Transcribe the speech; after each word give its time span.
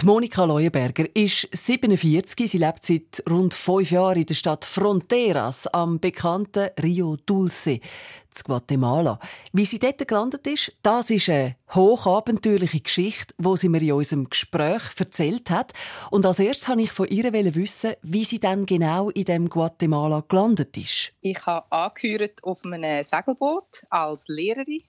Die 0.00 0.04
Monika 0.04 0.44
Leuenberger 0.44 1.06
ist 1.14 1.48
47. 1.52 2.50
Sie 2.50 2.58
lebt 2.58 2.84
seit 2.84 3.22
rund 3.30 3.54
fünf 3.54 3.90
Jahren 3.90 4.18
in 4.18 4.26
der 4.26 4.34
Stadt 4.34 4.66
Fronteras 4.66 5.66
am 5.68 5.98
bekannten 5.98 6.68
Rio 6.82 7.16
Dulce 7.16 7.80
zu 8.30 8.44
Guatemala. 8.44 9.18
Wie 9.54 9.64
sie 9.64 9.78
dort 9.78 10.06
gelandet 10.06 10.46
ist, 10.46 10.70
das 10.82 11.08
ist 11.08 11.30
eine 11.30 11.56
hochabenteuerliche 11.74 12.80
Geschichte, 12.80 13.34
wo 13.38 13.56
sie 13.56 13.70
mir 13.70 13.80
in 13.80 13.92
unserem 13.92 14.28
Gespräch 14.28 14.82
erzählt 14.98 15.48
hat. 15.48 15.72
Und 16.10 16.26
als 16.26 16.40
erstes 16.40 16.68
wollte 16.68 16.82
ich 16.82 16.92
von 16.92 17.08
ihr 17.08 17.54
wissen, 17.54 17.94
wie 18.02 18.24
sie 18.24 18.38
dann 18.38 18.66
genau 18.66 19.08
in 19.08 19.24
dem 19.24 19.48
Guatemala 19.48 20.22
gelandet 20.28 20.76
ist. 20.76 21.14
Ich 21.22 21.46
habe 21.46 21.72
angehört 21.72 22.44
auf 22.44 22.62
einem 22.66 23.02
Segelboot 23.02 23.86
als 23.88 24.28
Lehrerin 24.28 24.82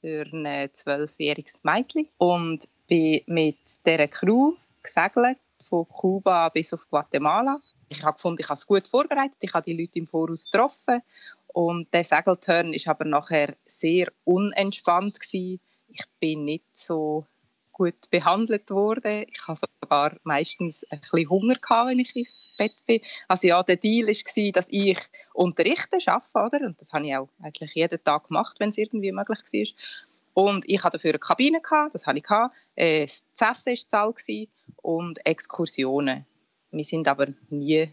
für 0.00 0.24
ein 0.32 0.68
zwölfjähriges 0.72 1.64
Mädchen 1.64 2.08
und 2.18 2.68
bin 2.86 3.20
mit 3.26 3.58
dieser 3.84 4.08
Crew 4.08 4.54
gesegelt, 4.82 5.38
von 5.68 5.88
Kuba 5.88 6.48
bis 6.50 6.72
auf 6.72 6.88
Guatemala. 6.88 7.60
Ich 7.88 8.04
habe 8.04 8.14
gefunden, 8.14 8.40
ich 8.40 8.46
habe 8.48 8.54
es 8.54 8.66
gut 8.66 8.86
vorbereitet, 8.86 9.36
ich 9.40 9.52
habe 9.54 9.64
die 9.64 9.80
Leute 9.80 9.98
im 9.98 10.06
Voraus 10.06 10.50
getroffen 10.50 11.02
und 11.48 11.92
der 11.92 12.04
Segelturn 12.04 12.74
ist 12.74 12.86
aber 12.86 13.04
nachher 13.04 13.56
sehr 13.64 14.12
unentspannt 14.24 15.18
gewesen. 15.18 15.60
Ich 15.88 16.04
bin 16.20 16.44
nicht 16.44 16.64
so 16.72 17.24
gut 17.72 18.10
behandelt 18.10 18.70
worden. 18.70 19.24
Ich 19.30 19.46
habe 19.46 19.58
sogar 19.58 20.16
meistens 20.24 20.84
ein 20.90 21.00
bisschen 21.00 21.28
Hunger 21.28 21.54
gehabt, 21.54 21.90
wenn 21.90 21.98
ich 21.98 22.14
ins 22.16 22.48
Bett 22.56 22.74
bin. 22.86 23.00
Also 23.28 23.48
ja, 23.48 23.62
der 23.62 23.76
Deal 23.76 24.06
war, 24.06 24.52
dass 24.52 24.68
ich 24.70 24.98
unterrichte, 25.34 25.98
arbeite, 26.06 26.56
oder? 26.56 26.66
Und 26.66 26.80
das 26.80 26.92
habe 26.92 27.06
ich 27.06 27.16
auch 27.16 27.28
eigentlich 27.42 27.72
jeden 27.74 28.02
Tag 28.02 28.28
gemacht, 28.28 28.56
wenn 28.58 28.70
es 28.70 28.78
irgendwie 28.78 29.12
möglich 29.12 29.40
war. 29.40 30.15
Und 30.38 30.68
ich 30.68 30.84
hatte 30.84 30.98
dafür 30.98 31.12
eine 31.12 31.18
Kabine, 31.18 31.62
gehabt, 31.62 31.94
das 31.94 32.06
hatte 32.06 32.18
ich. 32.18 32.24
Gehabt. 32.24 32.54
Äh, 32.74 33.06
das 33.06 33.24
Essen 33.40 33.72
war 33.72 34.14
Zahl 34.14 34.46
und 34.82 35.24
Exkursionen. 35.24 36.26
Wir 36.70 36.84
sind 36.84 37.08
aber 37.08 37.28
nie 37.48 37.88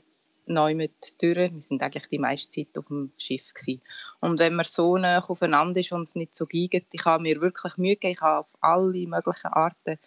neu 0.45 0.75
mit 0.75 1.17
Türen. 1.19 1.53
Wir 1.53 1.61
sind 1.61 1.81
eigentlich 1.81 2.08
die 2.09 2.19
meiste 2.19 2.50
Zeit 2.50 2.77
auf 2.77 2.88
dem 2.88 3.13
Schiff 3.17 3.53
gewesen. 3.53 3.81
Und 4.19 4.39
wenn 4.39 4.55
man 4.55 4.66
so 4.66 4.97
nah 4.97 5.23
aufeinander 5.23 5.80
ist 5.80 5.94
und 5.94 6.02
es 6.02 6.16
nicht 6.16 6.35
so 6.35 6.45
geht, 6.45 6.88
ich 6.91 7.05
habe 7.05 7.23
mir 7.23 7.39
wirklich 7.39 7.77
Mühe 7.77 7.95
gegeben. 7.95 8.16
Ich 8.16 8.22
habe 8.22 8.39
auf 8.39 8.50
alle 8.59 9.07
möglichen 9.07 9.47
Arten 9.47 9.97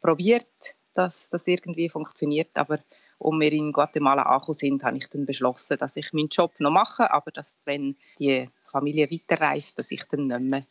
probiert, 0.00 0.46
dass 0.94 1.28
das 1.28 1.46
irgendwie 1.46 1.90
funktioniert. 1.90 2.56
Aber 2.56 2.78
als 3.20 3.34
wir 3.38 3.52
in 3.52 3.70
Guatemala 3.70 4.22
angekommen 4.22 4.54
sind, 4.54 4.82
habe 4.82 4.96
ich 4.96 5.10
dann 5.10 5.26
beschlossen, 5.26 5.76
dass 5.76 5.96
ich 5.96 6.10
meinen 6.14 6.28
Job 6.28 6.54
noch 6.58 6.70
mache, 6.70 7.12
aber 7.12 7.32
dass, 7.32 7.52
wenn 7.66 7.98
die 8.18 8.48
Familie 8.64 9.10
weiterreist, 9.10 9.78
dass 9.78 9.90
ich 9.90 10.04
dann 10.04 10.28
nicht 10.28 10.40
mehr 10.40 10.64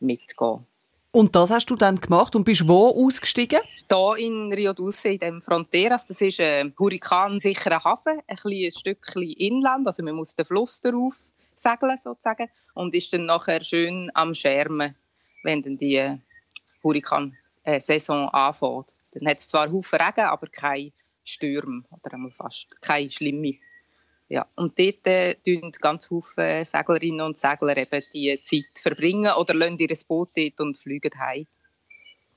mitgehen. 0.00 0.66
Und 1.10 1.34
das 1.34 1.50
hast 1.50 1.70
du 1.70 1.74
dann 1.74 2.00
gemacht 2.00 2.36
und 2.36 2.44
bist 2.44 2.68
wo 2.68 2.88
ausgestiegen? 2.88 3.60
Hier 3.90 4.16
in 4.18 4.52
Rio 4.52 4.74
Dulce, 4.74 5.08
in 5.08 5.18
dem 5.18 5.42
Fronteras. 5.42 6.06
Das 6.06 6.20
ist 6.20 6.38
ein 6.38 6.74
hurrikansicherer 6.78 7.82
Hafen, 7.82 8.20
ein 8.26 8.36
kleines 8.36 8.78
Stückchen 8.78 9.22
Inland. 9.22 9.86
Also 9.86 10.02
man 10.02 10.16
muss 10.16 10.36
den 10.36 10.44
Fluss 10.44 10.80
darauf 10.82 11.14
segeln 11.56 11.98
sozusagen 11.98 12.48
und 12.74 12.94
ist 12.94 13.12
dann 13.12 13.24
nachher 13.24 13.64
schön 13.64 14.10
am 14.14 14.34
Schermen, 14.34 14.94
wenn 15.44 15.62
dann 15.62 15.78
die 15.78 16.14
Hurrikan-Saison 16.84 18.28
anfängt. 18.28 18.94
Dann 19.12 19.28
hat 19.28 19.38
es 19.38 19.48
zwar 19.48 19.72
Haufen 19.72 19.98
Regen, 19.98 20.26
aber 20.26 20.46
kein 20.48 20.92
Stürme 21.24 21.84
oder 21.90 22.14
einmal 22.14 22.32
fast 22.32 22.80
keine 22.82 23.10
schlimme 23.10 23.54
ja, 24.28 24.46
und 24.56 24.78
dort 24.78 25.06
äh, 25.06 25.36
ganz 25.80 26.06
viele 26.06 26.64
Seglerinnen 26.64 27.22
und 27.22 27.38
Segler 27.38 27.76
eben 27.76 28.02
die 28.12 28.38
Zeit 28.42 28.78
verbringen 28.80 29.32
oder 29.38 29.54
lassen 29.54 29.78
ihr 29.78 29.96
Boot 30.06 30.30
dort 30.36 30.60
und 30.60 30.78
fliegen 30.78 31.18
heim. 31.18 31.46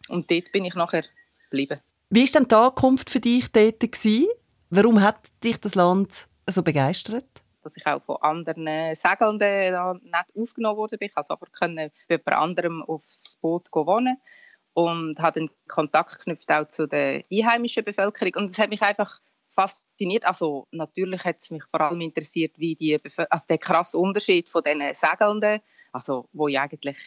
Und 0.07 0.31
dort 0.31 0.52
bin 0.53 0.66
ich 0.66 0.75
nachher 0.75 1.03
geblieben. 1.50 1.81
Wie 2.09 2.22
war 2.22 2.31
denn 2.31 2.47
die 2.47 2.56
Ankunft 2.56 3.09
für 3.09 3.19
dich 3.19 3.52
dort? 3.52 3.79
Gewesen? 3.79 4.28
Warum 4.69 5.02
hat 5.02 5.28
dich 5.44 5.57
das 5.57 5.75
Land 5.75 6.28
so 6.47 6.63
begeistert? 6.63 7.44
Dass 7.62 7.75
ich 7.75 7.85
auch 7.85 8.02
von 8.03 8.18
anderen 8.22 8.96
Segelnden 8.96 10.02
nicht 10.03 10.35
aufgenommen 10.35 10.78
wurde. 10.78 10.97
Ich 11.00 11.13
konnte 11.13 11.31
aber 11.31 11.47
bei 11.52 11.91
jemand 12.09 12.28
anderem 12.28 12.84
aufs 12.84 13.38
Boot 13.41 13.68
wohnen 13.73 14.18
und 14.73 15.19
habe 15.19 15.41
dann 15.41 15.50
Kontakt 15.68 16.19
geknüpft 16.19 16.50
auch 16.52 16.68
zu 16.68 16.88
der 16.88 17.23
einheimischen 17.31 17.84
Bevölkerung. 17.84 18.44
Und 18.44 18.52
es 18.52 18.58
hat 18.58 18.69
mich 18.69 18.81
einfach 18.81 19.19
fasziniert. 19.52 20.26
Also 20.26 20.68
natürlich 20.72 21.24
hat 21.24 21.38
es 21.40 21.52
mich 21.52 21.64
vor 21.70 21.82
allem 21.82 22.02
interessiert, 22.02 22.58
wie 22.58 22.76
die 22.76 22.98
also 23.30 23.46
der 23.48 23.58
krasse 23.58 23.98
Unterschied 23.98 24.50
von 24.50 24.64
diesen 24.64 24.82
Segelnden, 24.94 25.60
also 25.92 26.28
wo 26.34 26.48
ja 26.48 26.64
eigentlich 26.64 26.98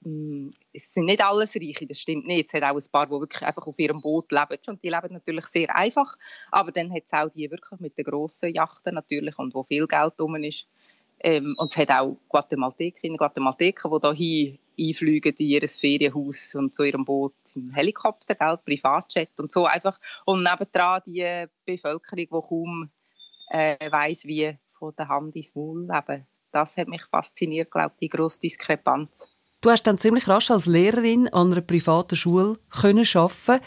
mh, 0.00 0.10
hm, 0.10 0.50
es 0.72 0.94
sind 0.94 1.06
nicht 1.06 1.24
alles 1.24 1.54
Reiche, 1.54 1.86
das 1.86 2.00
stimmt 2.00 2.26
nicht. 2.26 2.48
Es 2.48 2.54
hat 2.54 2.64
auch 2.64 2.76
ein 2.76 2.92
paar, 2.92 3.06
die 3.06 3.12
wirklich 3.12 3.42
einfach 3.42 3.66
auf 3.66 3.78
ihrem 3.78 4.00
Boot 4.00 4.32
leben 4.32 4.58
und 4.66 4.82
die 4.84 4.90
leben 4.90 5.12
natürlich 5.12 5.46
sehr 5.46 5.74
einfach, 5.74 6.16
aber 6.50 6.72
dann 6.72 6.92
hat 6.92 7.04
es 7.06 7.12
auch 7.12 7.28
die 7.28 7.50
wirklich 7.50 7.80
mit 7.80 7.96
den 7.96 8.04
grossen 8.04 8.52
Yachten 8.54 8.94
natürlich 8.94 9.38
und 9.38 9.54
wo 9.54 9.62
viel 9.62 9.86
Geld 9.86 10.14
drum 10.16 10.36
ist. 10.36 10.66
Ähm, 11.22 11.54
und 11.58 11.70
es 11.70 11.76
hat 11.76 11.90
auch 11.90 12.16
Guatemalteker, 12.28 13.08
Guatemalteker, 13.08 13.90
die 14.00 14.16
hier 14.16 14.58
einfliegen 14.88 15.34
in 15.36 15.46
ihr 15.48 15.68
Ferienhaus 15.68 16.54
und 16.54 16.74
zu 16.74 16.82
ihrem 16.82 17.04
Boot 17.04 17.34
im 17.54 17.70
Helikopter, 17.70 18.34
gell, 18.34 18.56
Privatjet 18.64 19.38
und 19.38 19.52
so 19.52 19.66
einfach. 19.66 19.98
Und 20.24 20.42
nebendran 20.42 21.02
die 21.06 21.44
Bevölkerung, 21.66 22.16
die 22.16 22.26
kaum 22.26 22.90
äh, 23.50 23.90
weiss, 23.90 24.24
wie 24.24 24.56
von 24.78 24.94
der 24.96 25.08
Hand 25.08 25.36
ins 25.36 25.54
Maul 25.54 25.82
leben. 25.82 26.26
Das 26.52 26.76
hat 26.76 26.88
mich 26.88 27.04
fasziniert, 27.04 27.70
glaube 27.70 27.92
ich, 27.94 28.00
die 28.00 28.16
grosse 28.16 28.40
Diskrepanz. 28.40 29.28
Du 29.60 29.70
hast 29.70 29.82
dann 29.82 29.98
ziemlich 29.98 30.26
rasch 30.26 30.50
als 30.50 30.64
Lehrerin 30.64 31.28
an 31.28 31.52
einer 31.52 31.60
privaten 31.60 32.16
Schule 32.16 32.56
können 32.70 33.06
arbeiten. 33.14 33.62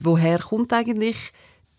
Woher 0.00 0.38
kommt 0.38 0.72
eigentlich 0.72 1.16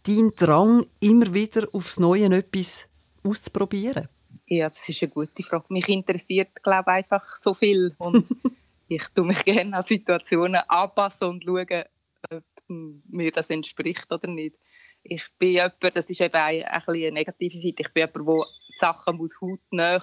dein 0.03 0.31
Drang, 0.35 0.87
immer 0.99 1.33
wieder 1.33 1.67
aufs 1.73 1.99
Neue 1.99 2.25
etwas 2.35 2.89
auszuprobieren? 3.23 4.09
Ja, 4.51 4.67
das 4.67 4.89
ist 4.89 5.03
eine 5.03 5.11
gute 5.11 5.43
Frage. 5.43 5.65
Mich 5.69 5.87
interessiert, 5.87 6.63
glaube 6.63 6.89
ich, 6.89 6.97
einfach 6.97 7.37
so 7.37 7.53
viel. 7.53 7.95
Und 7.99 8.29
ich 8.87 9.03
tue 9.09 9.25
mich 9.25 9.45
gerne 9.45 9.77
an 9.77 9.83
Situationen 9.83 10.61
anpassen 10.67 11.29
und 11.29 11.43
schauen, 11.43 11.83
ob 12.31 12.43
mir 12.67 13.31
das 13.31 13.51
entspricht 13.51 14.11
oder 14.11 14.27
nicht. 14.27 14.55
Ich 15.03 15.27
bin 15.37 15.53
jemand, 15.53 15.95
das 15.95 16.09
ist 16.09 16.19
eben 16.19 16.35
ein, 16.35 16.63
ein 16.63 16.81
eine 16.87 17.11
negative 17.11 17.57
Seite, 17.57 17.83
ich 17.83 17.93
bin 17.93 18.07
jemand, 18.07 18.27
der 18.27 18.43
die 18.69 18.77
Sachen 18.77 19.17
muss 19.17 19.39
hautnah 19.39 19.99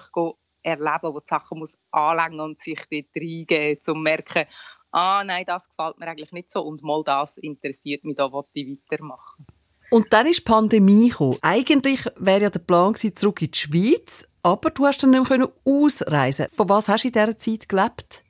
erleben 0.63 1.11
muss, 1.11 1.23
die 1.23 1.27
Sachen 1.27 1.59
muss 1.59 1.77
anlängen 1.91 2.39
und 2.39 2.59
sich 2.59 2.79
dort 2.89 3.15
reingeben, 3.15 3.75
um 3.75 3.81
zu 3.81 3.95
merken, 3.95 4.45
ah 4.91 5.23
nein, 5.25 5.45
das 5.45 5.69
gefällt 5.69 5.99
mir 5.99 6.07
eigentlich 6.07 6.31
nicht 6.31 6.49
so 6.49 6.61
und 6.61 6.81
mal 6.83 7.03
das 7.03 7.37
interessiert 7.37 8.05
mich, 8.05 8.15
da 8.15 8.31
wollte 8.31 8.49
ich 8.53 8.79
weitermachen. 8.89 9.45
Und 9.89 10.11
dann 10.11 10.27
ist 10.27 10.39
die 10.39 10.43
Pandemie 10.43 11.09
gekommen. 11.09 11.37
Eigentlich 11.41 12.01
wäre 12.17 12.43
ja 12.43 12.49
der 12.49 12.59
Plan 12.59 12.93
gewesen, 12.93 13.15
zurück 13.15 13.41
in 13.41 13.51
die 13.51 13.57
Schweiz, 13.57 14.27
aber 14.43 14.69
du 14.69 14.85
hast 14.85 15.01
dann 15.03 15.11
nicht 15.11 15.29
mehr 15.29 15.49
ausreisen. 15.63 16.47
Von 16.55 16.69
was 16.69 16.89
hast 16.89 17.03
du 17.03 17.07
in 17.07 17.13
dieser 17.13 17.37
Zeit 17.37 17.69
gelebt? 17.69 18.23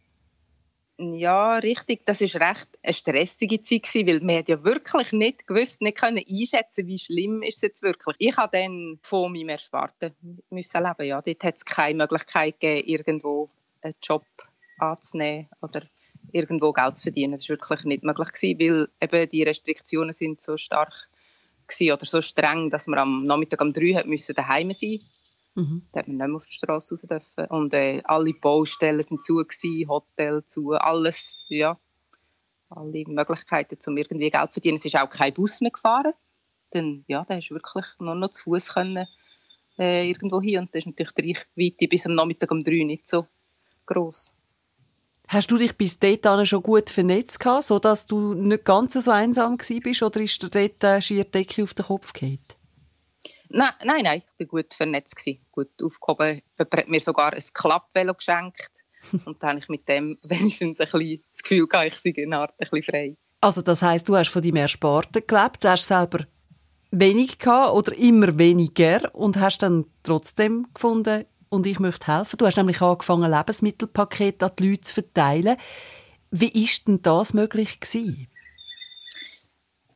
Ja, 0.99 1.57
richtig. 1.57 2.05
Das 2.05 2.21
war 2.21 2.49
recht 2.49 2.69
eine 2.81 2.93
stressige 2.93 3.61
Zeit, 3.61 3.85
weil 4.07 4.21
wir 4.21 4.43
ja 4.47 4.63
wirklich 4.63 5.11
nicht 5.11 5.45
gewusst, 5.45 5.81
nicht 5.81 5.97
können 5.97 6.17
einschätzen 6.27 6.87
wie 6.87 6.97
schlimm 6.97 7.43
ist 7.43 7.57
es 7.57 7.61
jetzt 7.61 7.83
wirklich. 7.83 8.15
Ich 8.17 8.35
habe 8.35 8.57
dann 8.57 8.97
von 9.03 9.31
meinem 9.31 9.49
Ersparten 9.49 10.15
müssen 10.49 10.83
leben. 10.83 11.07
Ja, 11.07 11.21
dort 11.21 11.43
hat 11.43 11.55
es 11.55 11.65
keine 11.65 11.97
Möglichkeit 11.97 12.59
gegeben, 12.59 12.87
irgendwo 12.87 13.49
einen 13.81 13.93
Job 14.01 14.25
anzunehmen 14.79 15.47
oder 15.61 15.83
irgendwo 16.31 16.73
Geld 16.73 16.97
zu 16.97 17.03
verdienen. 17.03 17.33
Das 17.33 17.47
war 17.47 17.57
wirklich 17.57 17.83
nicht 17.83 18.03
möglich, 18.03 18.29
weil 18.59 18.87
eben 18.99 19.29
die 19.29 19.43
Restriktionen 19.43 20.13
sind 20.13 20.41
so 20.41 20.57
stark 20.57 21.09
oder 21.81 22.05
so 22.05 22.21
streng, 22.21 22.69
dass 22.69 22.87
wir 22.87 22.97
am 22.97 23.25
Nachmittag 23.25 23.61
um 23.61 23.73
drei 23.73 24.03
müssen 24.05 24.35
daheim 24.35 24.71
sein 24.71 24.99
mhm. 25.55 25.83
Da 25.91 25.99
hat 25.99 26.07
man 26.07 26.17
nicht 26.17 26.27
mehr 26.27 26.35
auf 26.35 26.45
die 26.45 26.53
Straße 26.53 26.93
raus 26.93 27.01
dürfen. 27.01 27.45
Und 27.49 27.73
äh, 27.73 28.01
alle 28.05 28.33
Baustellen 28.33 29.03
sind 29.03 29.23
zu, 29.23 29.35
gewesen, 29.35 29.89
Hotel 29.89 30.43
zu, 30.45 30.73
alles, 30.73 31.45
ja. 31.49 31.79
Alle 32.69 33.03
Möglichkeiten, 33.07 33.77
um 33.87 33.97
irgendwie 33.97 34.29
Geld 34.29 34.47
zu 34.47 34.53
verdienen. 34.53 34.75
Es 34.75 34.85
ist 34.85 34.97
auch 34.97 35.09
kein 35.09 35.33
Bus 35.33 35.61
mehr 35.61 35.71
gefahren. 35.71 36.13
Dann, 36.71 37.05
ja, 37.07 37.23
da 37.23 37.35
hast 37.35 37.49
wirklich 37.51 37.85
nur 37.99 38.15
noch 38.15 38.29
zu 38.29 38.43
Fuß 38.43 38.73
können, 38.73 39.07
äh, 39.79 40.09
irgendwo 40.09 40.41
hin. 40.41 40.59
Und 40.59 40.75
das 40.75 40.79
ist 40.79 40.87
natürlich 40.87 41.13
die 41.13 41.33
Reichweite 41.33 41.87
bis 41.87 42.05
am 42.05 42.15
Nachmittag 42.15 42.51
um 42.51 42.63
drei 42.63 42.83
nicht 42.83 43.07
so 43.07 43.25
groß. 43.85 44.35
Hast 45.27 45.51
du 45.51 45.57
dich 45.57 45.75
bis 45.77 45.99
dahin 45.99 46.45
schon 46.45 46.63
gut 46.63 46.89
vernetzt 46.89 47.39
gehabt, 47.39 47.65
sodass 47.65 48.05
du 48.05 48.33
nicht 48.33 48.63
ganz 48.63 48.93
so 48.93 49.11
einsam 49.11 49.57
bist 49.57 50.03
oder 50.03 50.21
ist 50.21 50.41
dir 50.41 50.69
dort 50.79 51.03
schier 51.03 51.25
Decke 51.25 51.63
auf 51.63 51.73
den 51.73 51.85
Kopf 51.85 52.13
gefallen? 52.13 52.39
Nein, 53.49 53.69
nein, 53.83 54.01
nein, 54.03 54.21
ich 54.37 54.39
war 54.39 54.47
gut 54.47 54.73
vernetzt, 54.73 55.15
gewesen, 55.15 55.39
gut 55.51 55.69
aufgehoben. 55.81 56.41
Jemand 56.57 56.73
hat 56.75 56.87
mir 56.89 56.99
sogar 56.99 57.33
ein 57.33 57.43
Klappvelo 57.53 58.13
geschenkt, 58.13 58.71
Und 59.25 59.41
dann 59.41 59.49
habe 59.49 59.59
ich 59.59 59.69
mit 59.69 59.87
dem 59.87 60.17
wenigstens 60.23 60.79
ein 60.79 60.85
bisschen 60.85 61.23
das 61.31 61.43
Gefühl 61.43 61.67
gehabt, 61.67 61.87
ich 61.87 61.95
sei 61.95 62.09
in 62.21 62.33
Art 62.33 62.51
ein 62.51 62.67
bisschen 62.69 62.83
frei. 62.83 63.17
Also 63.41 63.61
das 63.61 63.81
heißt, 63.81 64.07
du 64.07 64.15
hast 64.15 64.29
von 64.29 64.41
deinem 64.41 64.57
Ersparten 64.57 65.23
gelebt, 65.25 65.63
du 65.63 65.69
hast 65.69 65.87
selber 65.87 66.25
wenig 66.91 67.37
gehabt 67.37 67.73
oder 67.73 67.95
immer 67.97 68.37
weniger 68.39 69.13
und 69.13 69.37
hast 69.37 69.61
dann 69.61 69.85
trotzdem 70.03 70.67
gefunden, 70.73 71.25
und 71.49 71.65
ich 71.67 71.79
möchte 71.79 72.07
helfen. 72.07 72.37
Du 72.37 72.45
hast 72.45 72.57
nämlich 72.57 72.81
angefangen, 72.81 73.31
Lebensmittelpakete 73.31 74.45
an 74.45 74.51
die 74.57 74.69
Leute 74.69 74.81
zu 74.81 74.93
verteilen. 74.95 75.57
Wie 76.31 76.63
ist 76.63 76.87
denn 76.87 77.01
das 77.01 77.33
möglich 77.33 77.79
gewesen? 77.79 78.27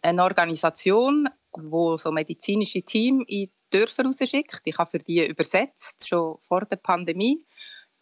Eine 0.02 0.24
Organisation, 0.24 1.28
wo 1.60 1.98
so 1.98 2.12
medizinische 2.12 2.82
Team 2.82 3.24
in 3.28 3.52
Dörfer 3.70 4.04
rausschickt. 4.04 4.62
Ich 4.66 4.78
habe 4.78 4.90
für 4.90 4.98
die 4.98 5.26
übersetzt, 5.26 6.08
schon 6.08 6.38
vor 6.42 6.66
der 6.66 6.78
Pandemie. 6.78 7.46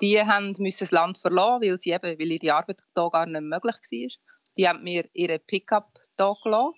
Die 0.01 0.19
haben 0.21 0.53
müssen 0.59 0.79
das 0.79 0.91
Land 0.91 1.17
verlassen, 1.17 1.61
weil, 1.61 1.79
sie 1.79 1.91
eben, 1.91 2.19
weil 2.19 2.31
ihre 2.31 2.55
Arbeit 2.55 2.81
hier 2.95 3.09
gar 3.09 3.25
nicht 3.25 3.41
möglich 3.41 3.75
war. 3.75 4.09
Die 4.57 4.67
haben 4.67 4.83
mir 4.83 5.09
ihren 5.13 5.39
Pickup 5.45 5.91
hier 6.17 6.33
gelassen. 6.43 6.73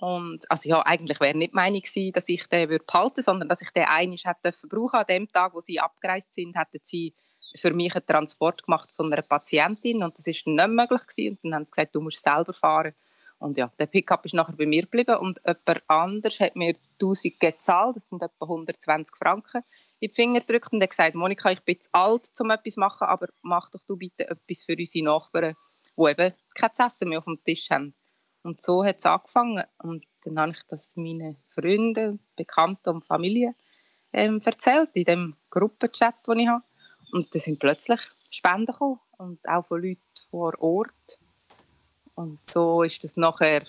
Und, 0.00 0.50
also 0.50 0.68
ja, 0.68 0.80
eigentlich 0.86 1.20
wäre 1.20 1.36
nicht 1.36 1.52
meine 1.52 1.80
gewesen, 1.80 2.12
dass 2.12 2.28
ich 2.28 2.46
den 2.48 2.70
würde 2.70 2.84
behalten 2.86 3.22
sondern 3.22 3.48
dass 3.48 3.60
ich 3.60 3.70
den 3.70 3.84
einisch 3.84 4.24
hätte 4.24 4.52
brauchen 4.66 4.96
An 4.96 5.04
dem 5.06 5.30
Tag, 5.30 5.54
wo 5.54 5.60
sie 5.60 5.78
abgereist 5.78 6.34
sind, 6.34 6.56
hätten 6.56 6.80
sie 6.82 7.14
für 7.54 7.74
mich 7.74 7.94
einen 7.94 8.06
Transport 8.06 8.64
gemacht 8.64 8.88
von 8.94 9.12
einer 9.12 9.22
Patientin 9.22 10.02
und 10.02 10.16
das 10.16 10.26
ist 10.26 10.46
nicht 10.46 10.68
möglich 10.68 11.06
gewesen. 11.06 11.32
Und 11.32 11.38
dann 11.44 11.54
haben 11.54 11.66
sie 11.66 11.72
gesagt, 11.72 11.94
du 11.94 12.00
musst 12.00 12.22
selber 12.22 12.52
fahren. 12.52 12.94
Und 13.38 13.58
ja, 13.58 13.70
der 13.78 13.86
Pickup 13.86 14.24
ist 14.24 14.34
nachher 14.34 14.56
bei 14.56 14.66
mir 14.66 14.82
geblieben 14.82 15.16
und 15.16 15.40
jemand 15.46 15.82
anders 15.88 16.40
hat 16.40 16.56
mir 16.56 16.76
1000 17.00 17.40
gezahlt, 17.40 17.96
das 17.96 18.06
sind 18.06 18.22
etwa 18.22 18.44
120 18.44 19.16
Franken, 19.16 19.62
in 19.98 20.08
die 20.08 20.14
Finger 20.14 20.40
gedrückt 20.40 20.72
und 20.72 20.82
hat 20.82 20.90
gesagt, 20.90 21.14
Monika, 21.14 21.50
ich 21.50 21.62
bin 21.62 21.80
zu 21.80 21.88
alt, 21.92 22.28
um 22.38 22.50
etwas 22.50 22.74
zu 22.74 22.80
machen, 22.80 23.06
aber 23.06 23.28
mach 23.42 23.70
doch 23.70 23.82
du 23.86 23.96
bitte 23.96 24.28
etwas 24.28 24.62
für 24.62 24.76
unsere 24.78 25.04
Nachbarn, 25.04 25.56
die 25.96 26.10
eben 26.10 26.34
kein 26.54 26.70
Essen 26.86 27.08
mehr 27.08 27.18
auf 27.18 27.24
dem 27.24 27.42
Tisch 27.42 27.70
haben. 27.70 27.94
Und 28.42 28.60
so 28.60 28.84
hat 28.84 28.98
es 28.98 29.06
angefangen. 29.06 29.64
Und 29.78 30.04
dann 30.24 30.38
habe 30.38 30.52
ich 30.52 30.62
das 30.68 30.96
meinen 30.96 31.36
Freunden, 31.50 32.20
Bekannten 32.36 32.90
und 32.90 33.04
Familie 33.04 33.54
ähm, 34.12 34.40
erzählt, 34.44 34.90
in 34.94 35.04
dem 35.04 35.36
Gruppenchat, 35.50 36.26
den 36.26 36.40
ich 36.40 36.48
habe. 36.48 36.64
Und 37.12 37.34
da 37.34 37.38
sind 37.38 37.58
plötzlich 37.58 38.00
Spenden 38.30 38.66
gekommen 38.66 39.00
und 39.18 39.46
auch 39.48 39.66
von 39.66 39.82
Leuten 39.82 40.00
vor 40.30 40.54
Ort. 40.60 41.18
Und 42.14 42.44
so 42.44 42.82
ist 42.82 43.02
das 43.02 43.16
nachher, 43.16 43.62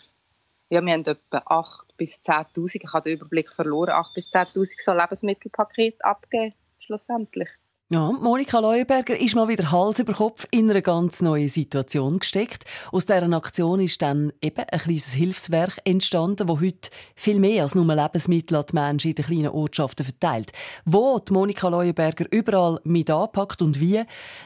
ja, 0.69 0.81
wir 0.81 0.93
haben 0.93 1.05
etwa 1.05 1.37
8.000 1.37 1.83
bis 1.97 2.21
10.000, 2.21 2.79
ich 2.83 2.93
habe 2.93 3.01
den 3.03 3.17
Überblick 3.17 3.51
verloren, 3.51 3.91
8.000 3.91 4.13
bis 4.13 4.31
10.000 4.31 4.83
so 4.83 4.93
Lebensmittelpakete 4.93 6.03
abgegeben, 6.03 6.55
schlussendlich. 6.79 7.49
Ja, 7.93 8.09
Monika 8.09 8.59
Leuenberger 8.59 9.19
ist 9.19 9.35
mal 9.35 9.49
wieder 9.49 9.69
Hals 9.69 9.99
über 9.99 10.13
Kopf 10.13 10.47
in 10.49 10.69
eine 10.69 10.81
ganz 10.81 11.21
neue 11.21 11.49
Situation 11.49 12.19
gesteckt. 12.19 12.63
Aus 12.93 13.05
dieser 13.05 13.29
Aktion 13.33 13.81
ist 13.81 14.01
dann 14.01 14.31
eben 14.41 14.63
ein 14.63 14.79
kleines 14.79 15.11
Hilfswerk 15.11 15.77
entstanden, 15.83 16.47
das 16.47 16.61
heute 16.61 16.89
viel 17.15 17.37
mehr 17.37 17.63
als 17.63 17.75
nur 17.75 17.93
Lebensmittel 17.93 18.55
an 18.55 18.65
die 18.69 18.75
Menschen 18.75 19.09
in 19.09 19.15
den 19.15 19.25
kleinen 19.25 19.49
Ortschaften 19.49 20.05
verteilt. 20.05 20.53
Wo 20.85 21.19
die 21.19 21.33
Monika 21.33 21.67
Leuenberger 21.67 22.27
überall 22.31 22.79
mit 22.85 23.09
anpackt 23.09 23.61
und 23.61 23.81
wie, 23.81 24.01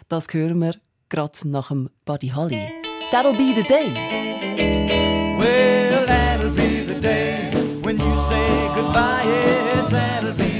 das 0.09 0.25
hören 0.33 0.57
wir 0.57 0.74
gerade 1.09 1.48
nach 1.48 1.68
dem 1.68 1.91
Buddy 2.03 2.30
Holly. 2.30 2.71
That'll 3.12 3.38
be 3.38 3.53
the 3.56 3.62
day. 3.62 3.91
Well, 5.38 6.07
that'll 6.07 6.50
be 6.50 6.83
the 6.91 7.00
day 7.00 7.51
when 7.83 8.00
you 8.00 8.18
say 8.27 8.71
goodbye. 8.74 9.21
Yes, 9.24 9.91
that'll 9.91 10.33
be 10.33 10.54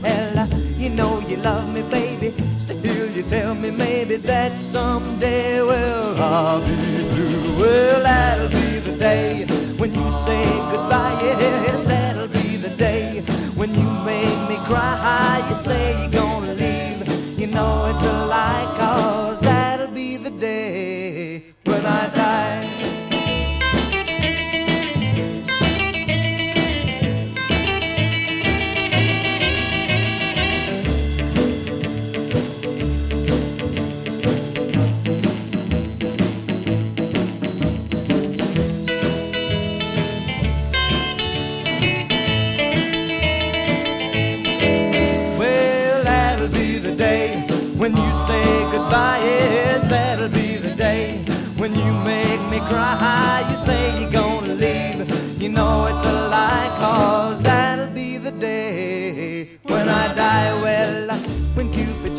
Well, 0.00 0.48
you 0.78 0.90
know 0.90 1.20
you 1.28 1.36
love 1.36 1.72
me, 1.74 1.82
baby 1.90 2.30
Still, 2.62 3.10
you 3.10 3.22
tell 3.24 3.54
me 3.54 3.70
maybe 3.70 4.16
that 4.16 4.58
someday, 4.58 5.60
well, 5.62 6.16
I'll 6.20 6.60
be 6.60 6.74
blue. 7.14 7.60
Well, 7.60 8.02
that'll 8.02 8.48
be 8.48 8.78
the 8.78 8.96
day 8.96 9.44
when 9.78 9.92
you 9.92 10.12
say 10.24 10.44
goodbye. 10.70 11.18
Yes, 11.22 11.86
that'll 11.86 12.28
be 12.28 12.56
the 12.56 12.70
day 12.76 13.20
when 13.54 13.74
you 13.74 13.88
make 14.04 14.48
me 14.48 14.56
cry. 14.66 15.44
You 15.48 15.54
say 15.56 16.00
you're 16.02 16.10
gonna 16.10 16.54
leave. 16.54 17.38
You 17.38 17.48
know 17.48 17.92
it's 17.94 18.04
a 18.04 18.26
lie, 18.26 18.74
cause 18.78 19.11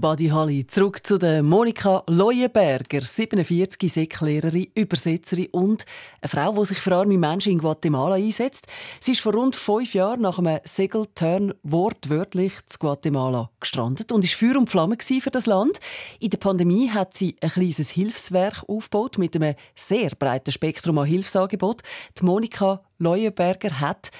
vom 0.00 0.10
Buddy 0.10 0.28
Holly 0.28 0.66
zurück 0.66 1.06
zu 1.06 1.18
der 1.18 1.42
Monika 1.42 2.02
Leuenberger, 2.06 3.02
47, 3.02 3.92
Säcklehrerin, 3.92 4.68
Übersetzerin 4.74 5.48
und 5.52 5.84
eine 6.22 6.28
Frau, 6.28 6.52
die 6.58 6.66
sich 6.66 6.78
für 6.78 6.94
arme 6.94 7.18
Menschen 7.18 7.52
in 7.52 7.58
Guatemala 7.58 8.14
einsetzt. 8.14 8.66
Sie 8.98 9.12
ist 9.12 9.20
vor 9.20 9.34
rund 9.34 9.56
fünf 9.56 9.92
Jahren 9.94 10.22
nach 10.22 10.38
einem 10.38 10.60
Segelturn 10.64 11.52
wortwörtlich 11.64 12.52
zu 12.66 12.78
Guatemala 12.78 13.50
gestrandet 13.60 14.10
und 14.12 14.24
ist 14.24 14.34
Feuer 14.34 14.56
und 14.56 14.70
Flamme 14.70 14.96
für 14.98 15.30
das 15.30 15.46
Land. 15.46 15.80
In 16.18 16.30
der 16.30 16.38
Pandemie 16.38 16.88
hat 16.90 17.14
sie 17.14 17.36
ein 17.42 17.50
kleines 17.50 17.90
Hilfswerk 17.90 18.64
aufgebaut 18.68 19.18
mit 19.18 19.36
einem 19.36 19.54
sehr 19.74 20.10
breiten 20.18 20.52
Spektrum 20.52 20.98
an 20.98 21.06
Hilfsangeboten. 21.06 21.86
Die 22.18 22.24
Monika 22.24 22.80
Leuenberger 22.98 23.80
hat 23.80 24.10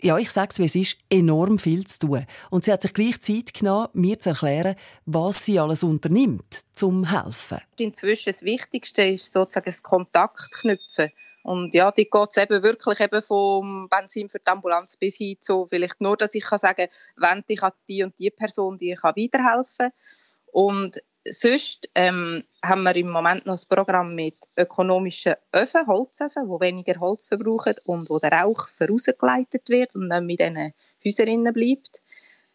ja, 0.00 0.18
ich 0.18 0.30
sage 0.30 0.50
es, 0.52 0.58
wie 0.58 0.64
es 0.64 0.74
ist, 0.74 0.98
enorm 1.10 1.58
viel 1.58 1.86
zu 1.86 2.00
tun. 2.00 2.26
Und 2.50 2.64
sie 2.64 2.72
hat 2.72 2.82
sich 2.82 2.92
gleich 2.92 3.20
Zeit 3.20 3.54
genommen, 3.54 3.88
mir 3.92 4.18
zu 4.18 4.30
erklären, 4.30 4.76
was 5.06 5.44
sie 5.44 5.58
alles 5.58 5.82
unternimmt, 5.82 6.62
zum 6.74 7.10
helfen. 7.10 7.58
Inzwischen 7.78 8.32
das 8.32 8.42
Wichtigste 8.42 9.02
ist 9.02 9.32
sozusagen 9.32 9.66
das 9.66 9.82
Kontakt 9.82 10.50
knüpfen. 10.52 11.10
Und 11.42 11.74
ja, 11.74 11.90
die 11.90 12.08
geht 12.08 12.28
es 12.30 12.36
eben 12.38 12.62
wirklich 12.62 13.00
eben 13.00 13.20
vom 13.20 13.88
Benzin 13.90 14.30
für 14.30 14.38
die 14.38 14.46
Ambulanz 14.46 14.96
bis 14.96 15.16
hin 15.16 15.36
zu 15.40 15.66
vielleicht 15.70 16.00
nur, 16.00 16.16
dass 16.16 16.34
ich 16.34 16.44
kann 16.44 16.58
sagen 16.58 16.88
kann, 17.16 17.32
wende 17.32 17.52
ich 17.52 17.62
an 17.62 17.72
die 17.88 18.02
und 18.02 18.18
die 18.18 18.30
Person, 18.30 18.78
die 18.78 18.92
ich 18.92 19.02
weiterhelfen 19.02 19.90
kann. 19.90 19.92
Und 20.52 21.02
sonst 21.30 21.88
ähm, 21.94 22.44
haben 22.62 22.82
wir 22.82 22.96
im 22.96 23.10
Moment 23.10 23.46
noch 23.46 23.56
ein 23.56 23.68
Programm 23.68 24.14
mit 24.14 24.36
ökonomischen 24.56 25.34
Öfen, 25.52 25.86
Holzöfen, 25.86 26.44
die 26.44 26.60
weniger 26.60 27.00
Holz 27.00 27.26
verbrauchen 27.28 27.74
und 27.84 28.10
wo 28.10 28.18
der 28.18 28.32
Rauch 28.32 28.68
vorausgeleitet 28.68 29.68
wird 29.68 29.94
und 29.96 30.08
nicht 30.08 30.22
mit 30.22 30.40
diesen 30.40 30.72
Häusern 31.04 31.52
bleibt. 31.52 32.02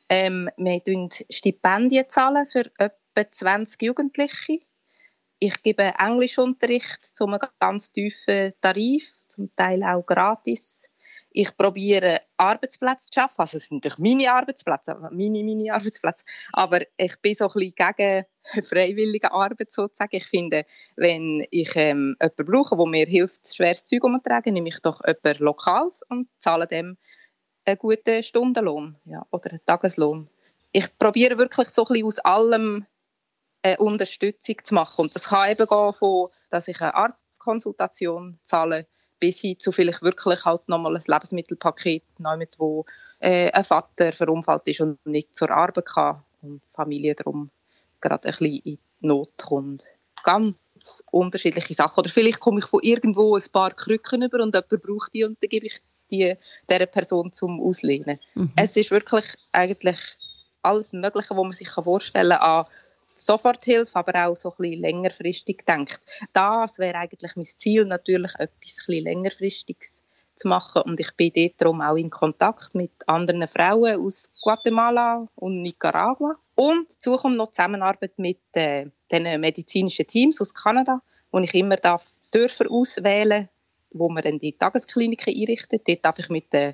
Ähm, 0.09 0.49
wir 0.57 0.79
zahlen 0.83 1.25
Stipendien 1.29 2.09
zahlen 2.09 2.47
für 2.47 2.71
etwa 2.77 3.31
20 3.31 3.81
Jugendliche. 3.81 4.59
Ich 5.39 5.61
gebe 5.63 5.93
Englischunterricht 5.97 7.03
zu 7.03 7.25
einem 7.25 7.39
ganz 7.59 7.91
tiefen 7.91 8.53
Tarif, 8.59 9.19
zum 9.27 9.55
Teil 9.55 9.83
auch 9.83 10.05
gratis. 10.05 10.88
Ich 11.41 11.55
probiere 11.55 12.19
Arbeitsplätze 12.35 13.09
zu 13.09 13.21
schaffen. 13.21 13.39
Also 13.39 13.59
es 13.59 13.69
sind 13.69 13.85
natürlich 13.85 13.97
meine 13.97 14.33
Arbeitsplätze, 14.33 14.93
meine, 15.09 15.41
meine 15.41 15.73
Arbeitsplätze. 15.73 16.25
Aber 16.51 16.81
ich 16.97 17.15
bin 17.21 17.33
so 17.33 17.45
ein 17.45 17.53
bisschen 17.53 17.95
gegen 17.95 18.25
freiwillige 18.67 19.31
Arbeit 19.31 19.71
sozusagen. 19.71 20.17
Ich 20.17 20.25
finde, 20.25 20.65
wenn 20.97 21.41
ich 21.49 21.73
ähm, 21.77 22.17
jemanden 22.19 22.45
brauche, 22.45 22.75
der 22.75 22.85
mir 22.87 23.05
hilft, 23.05 23.55
schweres 23.55 23.85
Zeug 23.85 24.03
umzutragen, 24.03 24.53
nehme 24.53 24.67
ich 24.67 24.81
doch 24.81 24.99
jemanden 25.07 25.45
lokal 25.45 25.89
und 26.09 26.27
zahle 26.39 26.67
dem 26.67 26.97
einen 27.63 27.77
guten 27.77 28.21
Stundenlohn 28.21 28.97
ja, 29.05 29.25
oder 29.31 29.51
einen 29.51 29.65
Tageslohn. 29.65 30.29
Ich 30.73 30.97
probiere 30.97 31.37
wirklich 31.37 31.69
so 31.69 31.83
ein 31.83 31.87
bisschen 31.87 32.05
aus 32.05 32.19
allem 32.19 32.85
eine 33.61 33.77
Unterstützung 33.77 34.55
zu 34.61 34.75
machen. 34.75 35.03
Und 35.03 35.15
das 35.15 35.29
kann 35.29 35.51
eben 35.51 35.67
gehen 35.67 35.93
von, 35.93 36.27
dass 36.49 36.67
ich 36.67 36.81
eine 36.81 36.95
Arztkonsultation 36.95 38.39
zahle, 38.43 38.87
bis 39.19 39.39
hin 39.39 39.59
zu 39.59 39.71
vielleicht 39.71 40.01
wirklich 40.01 40.45
halt 40.45 40.67
nochmal 40.67 40.95
ein 40.95 41.03
Lebensmittelpaket, 41.05 42.03
mit 42.37 42.55
wo 42.59 42.85
äh, 43.19 43.51
ein 43.51 43.63
Vater 43.63 44.13
verunfallt 44.13 44.63
ist 44.65 44.81
und 44.81 45.03
nicht 45.05 45.35
zur 45.35 45.51
Arbeit 45.51 45.85
kann 45.85 46.23
und 46.41 46.61
die 46.61 46.75
Familie 46.75 47.15
darum 47.15 47.49
gerade 48.01 48.27
ein 48.27 48.31
bisschen 48.31 48.61
in 48.63 48.79
Not 49.01 49.31
kommt. 49.37 49.85
Ganz 50.23 50.55
unterschiedliche 51.11 51.73
Sachen. 51.73 51.99
Oder 51.99 52.09
vielleicht 52.09 52.39
komme 52.39 52.59
ich 52.59 52.65
von 52.65 52.79
irgendwo 52.81 53.35
ein 53.35 53.43
paar 53.51 53.71
Krücken 53.71 54.23
über 54.23 54.41
und 54.41 54.55
jemand 54.55 54.83
braucht 54.83 55.13
die 55.13 55.25
und 55.25 55.37
dann 55.41 55.49
gebe 55.49 55.65
ich 55.65 55.77
die 56.09 56.33
dieser 56.69 56.85
Person 56.85 57.31
zum 57.31 57.59
Auslehnen. 57.61 58.19
Mhm. 58.35 58.51
Es 58.55 58.75
ist 58.75 58.91
wirklich 58.91 59.25
eigentlich 59.51 59.99
alles 60.61 60.93
Mögliche, 60.93 61.31
was 61.31 61.43
man 61.43 61.53
sich 61.53 61.69
vorstellen 61.69 62.29
kann, 62.29 62.39
an 62.39 62.65
Soforthilfe, 63.25 63.95
aber 63.95 64.27
auch 64.27 64.35
so 64.35 64.51
ein 64.51 64.55
bisschen 64.57 64.81
längerfristig 64.81 65.65
denkt. 65.65 66.01
Das 66.33 66.79
wäre 66.79 66.97
eigentlich 66.97 67.35
mein 67.35 67.45
Ziel, 67.45 67.85
natürlich 67.85 68.33
etwas 68.37 68.77
ein 68.87 69.03
längerfristiges 69.03 70.01
zu 70.35 70.47
machen. 70.47 70.83
Und 70.83 70.99
ich 70.99 71.11
bin 71.15 71.31
dort 71.35 71.53
darum 71.57 71.81
auch 71.81 71.95
in 71.95 72.09
Kontakt 72.09 72.73
mit 72.75 72.91
anderen 73.07 73.47
Frauen 73.47 74.03
aus 74.03 74.29
Guatemala 74.41 75.27
und 75.35 75.61
Nicaragua. 75.61 76.35
Und 76.55 76.95
dazu 76.95 77.15
kommt 77.17 77.37
noch 77.37 77.51
Zusammenarbeit 77.51 78.17
mit 78.17 78.39
äh, 78.53 78.87
den 79.11 79.41
medizinischen 79.41 80.07
Teams 80.07 80.41
aus 80.41 80.53
Kanada, 80.53 81.01
wo 81.31 81.39
ich 81.39 81.53
immer 81.53 81.77
darf 81.77 82.05
Dörfer 82.31 82.65
auswählen 82.69 83.49
wo 83.91 84.09
wir 84.09 84.21
dann 84.21 84.39
die 84.39 84.53
Tageskliniken 84.53 85.33
einrichten. 85.33 85.79
Dort 85.85 86.05
darf 86.05 86.19
ich 86.19 86.29
mit 86.29 86.51
den 86.53 86.73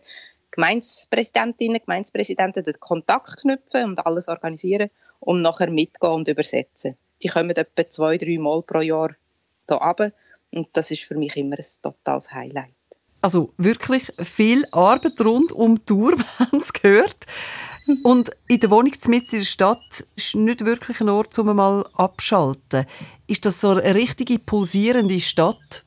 Gemeindepräsidentinnen, 0.55 1.81
Gemeindepräsidenten 1.85 2.63
den 2.63 2.79
Kontakt 2.79 3.41
knüpfen 3.41 3.85
und 3.85 4.05
alles 4.05 4.27
organisieren 4.27 4.89
und 5.19 5.41
nachher 5.41 5.69
mitgehen 5.69 6.13
und 6.13 6.27
übersetzen. 6.27 6.97
Die 7.21 7.27
kommen 7.27 7.51
etwa 7.51 7.89
zwei, 7.89 8.17
drei 8.17 8.37
Mal 8.37 8.61
pro 8.61 8.79
Jahr 8.79 9.15
hier 9.67 9.77
runter 9.77 10.11
und 10.51 10.69
das 10.73 10.91
ist 10.91 11.03
für 11.03 11.15
mich 11.15 11.35
immer 11.35 11.57
ein 11.57 11.65
totales 11.81 12.31
Highlight. 12.31 12.73
Also 13.21 13.53
wirklich 13.57 14.11
viel 14.19 14.65
Arbeit 14.71 15.19
rund 15.21 15.51
um 15.51 15.75
die 15.75 15.85
Tour, 15.85 16.13
haben 16.39 16.59
es 16.59 16.71
gehört. 16.71 17.25
Und 18.03 18.31
in 18.47 18.59
der 18.59 18.69
Wohnung 18.69 18.93
mitten 19.07 19.35
in 19.35 19.39
der 19.39 19.45
Stadt 19.45 20.07
ist 20.15 20.35
nicht 20.35 20.63
wirklich 20.63 21.01
ein 21.01 21.09
Ort, 21.09 21.37
um 21.37 21.55
mal 21.55 21.85
abschalten. 21.93 22.85
Ist 23.27 23.45
das 23.45 23.61
so 23.61 23.71
eine 23.71 23.95
richtige 23.95 24.39
pulsierende 24.39 25.19
Stadt? 25.19 25.83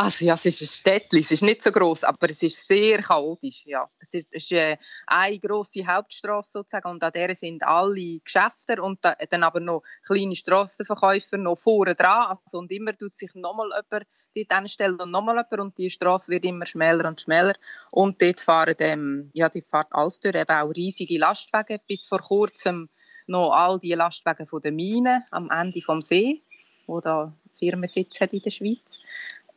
Also 0.00 0.26
ja, 0.26 0.34
es 0.34 0.46
ist 0.46 0.62
ein 0.62 0.68
Städtchen, 0.68 1.18
es 1.18 1.32
ist 1.32 1.42
nicht 1.42 1.60
so 1.60 1.72
groß, 1.72 2.04
aber 2.04 2.30
es 2.30 2.40
ist 2.44 2.68
sehr 2.68 3.02
chaotisch. 3.02 3.64
Ja. 3.66 3.90
Es 3.98 4.14
ist, 4.14 4.28
es 4.30 4.44
ist 4.44 4.52
äh, 4.52 4.76
eine 5.08 5.40
grosse 5.40 5.84
Hauptstraße 5.84 6.52
sozusagen 6.52 6.88
und 6.88 7.02
an 7.02 7.10
der 7.10 7.34
sind 7.34 7.64
alle 7.64 8.20
Geschäfte 8.20 8.80
und 8.80 9.04
da, 9.04 9.16
dann 9.28 9.42
aber 9.42 9.58
noch 9.58 9.82
kleine 10.06 10.36
Strassenverkäufer 10.36 11.36
noch 11.38 11.58
vorne 11.58 11.96
dran. 11.96 12.38
Also, 12.44 12.58
und 12.58 12.70
immer 12.70 12.96
tut 12.96 13.16
sich 13.16 13.34
nochmal 13.34 13.70
jemand 13.70 14.06
dort 14.36 14.52
anstellen 14.52 15.00
und 15.00 15.10
nochmal 15.10 15.34
jemand 15.34 15.60
und 15.60 15.78
die 15.78 15.90
Straße 15.90 16.30
wird 16.30 16.44
immer 16.44 16.66
schmäler 16.66 17.08
und 17.08 17.20
schmäler. 17.20 17.54
Und 17.90 18.22
dort 18.22 18.40
fahren, 18.40 18.76
ähm, 18.78 19.32
ja, 19.34 19.48
die 19.48 19.62
fährt 19.62 19.88
alles 19.90 20.20
durch, 20.20 20.36
eben 20.36 20.48
auch 20.48 20.70
riesige 20.76 21.18
Lastwagen. 21.18 21.80
Bis 21.88 22.06
vor 22.06 22.20
kurzem 22.20 22.88
noch 23.26 23.50
all 23.50 23.80
die 23.80 23.94
Lastwagen 23.94 24.46
von 24.46 24.60
der 24.60 24.70
Mine 24.70 25.24
am 25.32 25.50
Ende 25.50 25.82
vom 25.82 26.00
See, 26.00 26.44
wo 26.86 27.00
da 27.00 27.34
Firmensitz 27.58 28.20
hat 28.20 28.32
in 28.32 28.42
der 28.42 28.52
Schweiz. 28.52 29.00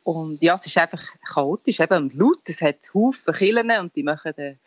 Und 0.04 0.42
ja, 0.42 0.54
es 0.54 0.66
ist 0.66 0.78
einfach 0.78 1.02
chaotisch 1.32 1.80
eben 1.80 1.96
und 1.96 2.14
laut. 2.14 2.48
Es 2.48 2.60
hat 2.60 2.92
Haufen 2.92 3.34
Killen 3.34 3.70
und 3.80 3.94
die 3.94 4.02
machen 4.02 4.32
einen 4.36 4.58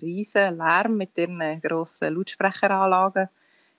riesen 0.00 0.58
Lärm 0.58 0.96
mit 0.96 1.16
ihren 1.16 1.60
grossen 1.60 2.14
Lautsprecheranlagen. 2.14 3.28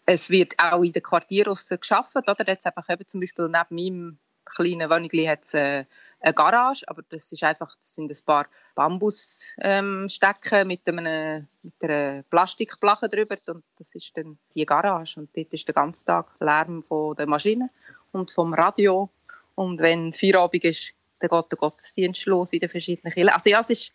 Es 0.06 0.30
wird 0.30 0.54
auch 0.58 0.84
in 0.84 0.94
den 0.94 1.04
Quartieren 1.04 1.58
geschafft. 1.80 2.16
Oder? 2.16 2.48
Jetzt 2.48 2.66
einfach 2.66 2.90
eben 2.90 3.06
zum 3.06 3.20
Beispiel 3.20 3.50
neben 3.50 3.76
meinem 3.76 4.18
kleinen 4.56 4.90
Wohnungli 4.90 5.26
hat 5.26 5.44
es 5.44 5.54
äh, 5.54 5.86
eine 6.20 6.34
Garage, 6.34 6.84
aber 6.88 7.04
das 7.10 7.32
ist 7.32 7.44
einfach, 7.44 7.76
das 7.76 7.96
sind 7.96 8.10
ein 8.10 8.18
paar 8.26 8.48
Bambusstecken 8.76 10.08
ähm, 10.52 10.68
mit, 10.68 10.86
mit 10.88 11.74
einer 11.82 12.24
Plastikplache 12.30 13.10
drüber 13.10 13.36
und 13.50 13.64
das 13.78 13.94
ist 13.96 14.16
dann 14.16 14.38
die 14.56 14.66
Garage 14.66 15.20
und 15.20 15.36
dort 15.36 15.54
ist 15.54 15.68
der 15.68 15.76
ganze 15.76 16.06
Tag 16.06 16.32
Lärm 16.40 16.84
von 16.84 17.16
der 17.16 17.28
Maschine 17.28 17.70
und 18.12 18.32
vom 18.32 18.54
Radio 18.54 19.10
und 19.58 19.80
wenn 19.80 20.14
Feierabend 20.14 20.64
ist, 20.66 20.94
dann 21.20 21.32
geht 21.32 21.52
der 21.52 21.58
Gottesdienst 21.58 22.28
los 22.28 22.54
in 22.54 22.60
den 22.60 22.70
verschiedenen 22.70 23.12
Kirchen. 23.12 23.30
Also 23.30 23.50
ja, 23.50 23.60
es 23.60 23.72
ist 23.72 23.92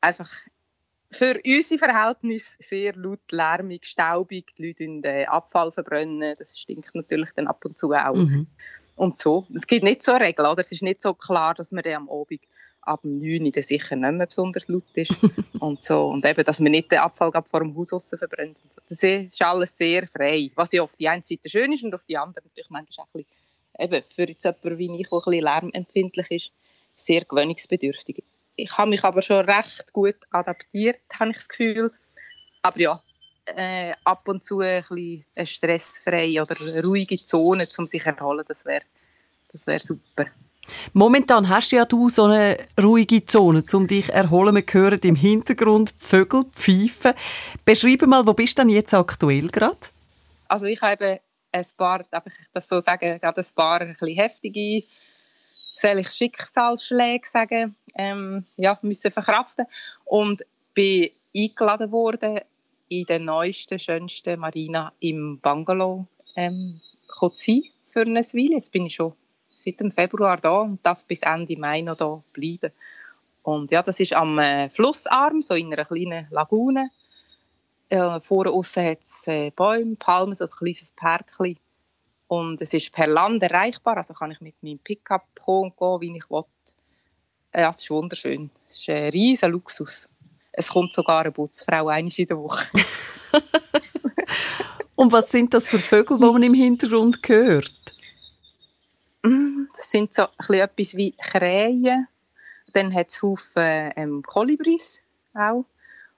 einfach 0.00 0.30
für 1.10 1.38
unsere 1.44 1.78
Verhältnisse 1.78 2.56
sehr 2.60 2.94
laut, 2.96 3.20
lärmig, 3.30 3.84
staubig. 3.84 4.54
Die 4.56 4.68
Leute 4.68 4.84
den 4.84 5.04
äh, 5.04 5.26
Abfall 5.26 5.70
verbrennen. 5.70 6.34
Das 6.38 6.58
stinkt 6.58 6.94
natürlich 6.94 7.30
dann 7.36 7.48
ab 7.48 7.62
und 7.66 7.76
zu 7.76 7.92
auch. 7.92 8.14
Mhm. 8.14 8.46
Und 8.96 9.18
so. 9.18 9.46
Es 9.54 9.66
gibt 9.66 9.84
nicht 9.84 10.02
so 10.02 10.12
eine 10.12 10.24
Regel, 10.24 10.46
oder? 10.46 10.62
Es 10.62 10.72
ist 10.72 10.82
nicht 10.82 11.02
so 11.02 11.12
klar, 11.12 11.52
dass 11.52 11.70
man 11.70 11.84
dann 11.84 11.94
am 11.94 12.08
Abend 12.08 12.40
ab 12.80 13.02
dem 13.02 13.18
9 13.18 13.44
Uhr 13.44 13.62
sicher 13.62 13.96
nicht 13.96 14.12
mehr 14.12 14.26
besonders 14.26 14.68
laut 14.68 14.84
ist. 14.94 15.12
und 15.60 15.82
so. 15.82 16.06
Und 16.06 16.24
eben, 16.24 16.44
dass 16.44 16.60
man 16.60 16.72
nicht 16.72 16.90
den 16.90 17.00
Abfall 17.00 17.30
vor 17.46 17.60
dem 17.60 17.76
Haus 17.76 17.92
aussen 17.92 18.18
verbrennt. 18.18 18.56
So. 18.70 18.80
Das 18.88 19.02
ist 19.02 19.42
alles 19.42 19.76
sehr 19.76 20.06
frei. 20.06 20.50
Was 20.54 20.72
ja 20.72 20.82
auf 20.82 20.96
die 20.96 21.08
einen 21.08 21.22
Seite 21.22 21.50
schön 21.50 21.72
ist 21.72 21.84
und 21.84 21.94
auf 21.94 22.06
die 22.06 22.16
andere 22.16 22.42
natürlich 22.46 22.70
manchmal 22.70 23.04
auch 23.04 23.14
ein 23.14 23.18
bisschen 23.18 23.43
eben 23.78 24.02
für 24.08 24.28
jetzt 24.28 24.44
jemanden 24.44 24.78
wie 24.78 25.00
ich, 25.00 25.08
der 25.08 25.18
ein 25.18 25.22
bisschen 25.24 25.44
lärmempfindlich 25.44 26.30
ist, 26.30 26.52
sehr 26.96 27.24
gewöhnungsbedürftig. 27.24 28.22
Ich 28.56 28.70
habe 28.76 28.90
mich 28.90 29.04
aber 29.04 29.22
schon 29.22 29.48
recht 29.48 29.92
gut 29.92 30.16
adaptiert, 30.30 31.00
habe 31.18 31.30
ich 31.30 31.36
das 31.36 31.48
Gefühl. 31.48 31.92
Aber 32.62 32.80
ja, 32.80 33.02
äh, 33.46 33.92
ab 34.04 34.26
und 34.28 34.42
zu 34.44 34.60
ein 34.60 34.82
bisschen 34.88 35.24
eine 35.34 35.46
stressfreie 35.46 36.42
oder 36.42 36.82
ruhige 36.82 37.22
Zone, 37.22 37.68
um 37.76 37.86
sich 37.86 38.02
zu 38.02 38.08
erholen, 38.08 38.44
das 38.46 38.64
wäre 38.64 38.82
das 39.52 39.66
wär 39.66 39.80
super. 39.80 40.26
Momentan 40.92 41.48
hast 41.48 41.72
ja 41.72 41.84
du 41.84 42.08
so 42.08 42.24
eine 42.24 42.58
ruhige 42.80 43.24
Zone, 43.24 43.64
um 43.72 43.86
dich 43.86 44.06
zu 44.06 44.12
erholen. 44.12 44.54
Wir 44.54 44.64
hören 44.68 45.00
im 45.02 45.14
Hintergrund 45.14 45.94
Vögel 45.98 46.44
pfeifen. 46.54 47.12
Beschreibe 47.64 48.06
mal, 48.06 48.26
wo 48.26 48.32
bist 48.32 48.58
du 48.58 48.62
denn 48.62 48.70
jetzt 48.70 48.94
aktuell 48.94 49.48
gerade? 49.48 49.78
Also 50.48 50.66
ich 50.66 50.80
habe 50.82 51.20
ein 51.54 51.66
paar, 51.76 52.02
darf 52.10 52.26
ich 52.26 52.34
das 52.52 52.68
so 52.68 52.80
sagen, 52.80 53.18
gerade 53.18 53.40
ein 53.40 53.54
paar 53.54 53.80
ein 53.80 53.96
bisschen 53.98 54.16
heftige 54.16 54.82
soll 55.76 55.98
ich 55.98 56.10
Schicksalsschläge 56.10 57.28
sagen, 57.28 57.76
ähm, 57.96 58.44
ja, 58.56 58.78
müssen 58.82 59.10
verkraften 59.10 59.66
und 60.04 60.42
bin 60.74 61.08
eingeladen 61.34 61.90
worden 61.90 62.40
in 62.88 63.04
der 63.06 63.18
neuesten, 63.18 63.78
schönsten 63.78 64.38
Marina 64.38 64.92
im 65.00 65.40
Bungalow 65.40 66.06
ähm, 66.36 66.80
sein 67.32 67.62
für 67.88 68.02
eine 68.02 68.20
Weile. 68.20 68.56
Jetzt 68.56 68.72
bin 68.72 68.86
ich 68.86 68.94
schon 68.94 69.14
seit 69.48 69.80
dem 69.80 69.90
Februar 69.90 70.36
da 70.36 70.60
und 70.60 70.84
darf 70.84 71.06
bis 71.06 71.22
Ende 71.22 71.56
Mai 71.56 71.80
noch 71.80 71.96
da 71.96 72.22
bleiben. 72.34 72.72
Und 73.42 73.70
ja, 73.70 73.82
das 73.82 74.00
ist 74.00 74.14
am 74.14 74.38
äh, 74.38 74.68
Flussarm, 74.68 75.42
so 75.42 75.54
in 75.54 75.72
einer 75.72 75.84
kleinen 75.84 76.26
Lagune. 76.30 76.90
Äh, 77.94 78.20
vorne 78.20 78.50
außen 78.50 78.84
hat 78.84 79.02
es 79.02 79.28
äh, 79.28 79.52
Bäume, 79.52 79.94
Palmen, 79.94 80.34
so 80.34 80.42
ein 80.42 80.50
kleines 80.50 80.92
Pärkchen. 80.96 81.56
Und 82.26 82.60
es 82.60 82.74
ist 82.74 82.92
per 82.92 83.06
Land 83.06 83.40
erreichbar, 83.44 83.98
also 83.98 84.14
kann 84.14 84.32
ich 84.32 84.40
mit 84.40 84.60
meinem 84.64 84.80
Pickup 84.80 85.22
kommen 85.40 85.70
und 85.70 86.00
gehen, 86.00 86.14
wie 86.14 86.18
ich 86.18 86.28
will. 86.28 86.42
Ja, 87.54 87.70
es 87.70 87.82
ist 87.84 87.90
wunderschön. 87.90 88.50
Es 88.68 88.80
ist 88.80 88.88
ein 88.88 89.10
riesiger 89.10 89.48
Luxus. 89.48 90.08
Es 90.50 90.70
kommt 90.70 90.92
sogar 90.92 91.20
eine 91.20 91.30
Putzfrau 91.30 91.86
einmal 91.86 92.12
in 92.16 92.26
der 92.26 92.36
Woche. 92.36 92.66
und 94.96 95.12
was 95.12 95.30
sind 95.30 95.54
das 95.54 95.68
für 95.68 95.78
Vögel, 95.78 96.18
die 96.18 96.24
man 96.24 96.42
im 96.42 96.54
Hintergrund 96.54 97.20
hört? 97.24 97.94
Mm, 99.22 99.66
das 99.72 99.90
sind 99.92 100.12
so 100.12 100.24
ein 100.48 100.54
etwas 100.54 100.96
wie 100.96 101.12
Krähen. 101.12 102.08
Dann 102.72 102.92
hat 102.92 103.10
es 103.10 103.22
Haufen 103.22 103.92
ähm, 103.94 104.22
Kolibris 104.26 105.00
auch. 105.34 105.64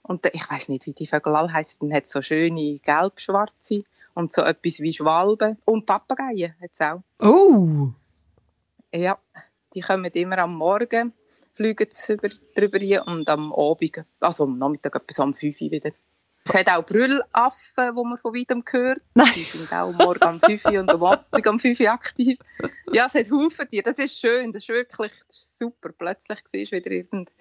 Und 0.06 0.24
ich 0.32 0.48
weiß 0.48 0.68
nicht, 0.68 0.86
wie 0.86 0.92
die 0.92 1.06
Vögel 1.06 1.34
alle 1.34 1.52
heißen. 1.52 1.80
Dann 1.80 1.92
hat 1.92 2.04
es 2.04 2.12
so 2.12 2.22
schöne 2.22 2.78
gelb-schwarze 2.78 3.82
und 4.14 4.32
so 4.32 4.42
etwas 4.42 4.80
wie 4.80 4.92
Schwalben. 4.92 5.58
Und 5.64 5.84
Papageien 5.84 6.54
hat 6.60 6.70
es 6.72 6.80
auch. 6.80 7.02
Oh! 7.20 7.90
Ja, 8.94 9.18
die 9.74 9.80
kommen 9.80 10.10
immer 10.12 10.38
am 10.38 10.54
Morgen, 10.54 11.12
fliegen 11.54 11.88
über, 12.08 12.28
drüber 12.54 12.78
hin 12.78 13.00
und 13.00 13.28
am 13.28 13.52
Abend, 13.52 14.04
also 14.20 14.44
am 14.44 14.58
Nachmittag 14.58 14.94
etwas 14.94 15.18
am 15.18 15.34
5 15.34 15.60
Uhr 15.60 15.70
wieder. 15.72 15.90
Es 16.44 16.54
hat 16.54 16.68
auch 16.68 16.86
Brüllaffen, 16.86 17.96
die 17.96 18.02
man 18.04 18.16
von 18.16 18.32
weitem 18.32 18.62
hört. 18.70 19.00
Nein. 19.14 19.32
Die 19.34 19.42
sind 19.42 19.72
auch 19.72 19.92
morgen 19.92 20.28
um 20.28 20.40
5 20.40 20.64
Uhr 20.66 20.80
und 20.80 20.90
am 20.90 21.02
Abend 21.02 21.46
um 21.48 21.58
5 21.58 21.80
Uhr 21.80 21.90
aktiv. 21.90 22.38
Ja, 22.92 23.06
es 23.06 23.14
hat 23.14 23.30
Haufen 23.32 23.68
Tiere. 23.68 23.82
Das 23.82 23.98
ist 23.98 24.20
schön. 24.20 24.52
Das 24.52 24.62
ist 24.62 24.68
wirklich 24.68 25.12
das 25.26 25.36
ist 25.36 25.58
super. 25.58 25.90
Plötzlich 25.90 26.38
siehst 26.46 26.70
du 26.70 26.76
wieder 26.76 26.92
irgend, 26.92 27.32